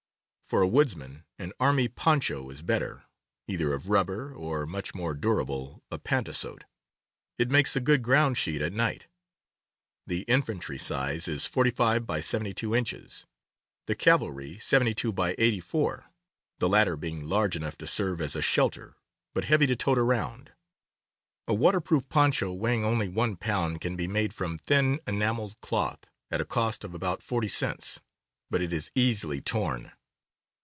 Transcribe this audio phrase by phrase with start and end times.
[0.43, 3.05] For a woodsman an army poncho is better,
[3.47, 6.65] either of rubber or (much more du rable) of pantasote.
[7.39, 9.07] It makes a good ground sheet at night.
[10.05, 13.25] The infantry size is 45x72 inches,
[13.87, 16.03] the cavalry 72x84,
[16.59, 18.95] the latter being large enough to serve as a shel ter,
[19.33, 20.51] but heavy to tote around.
[21.47, 26.41] A waterproof poncho weighing only one pound can be made from thin enameled cloth, at
[26.41, 28.01] a cost of about forty cents;
[28.49, 29.93] but it is easily torn.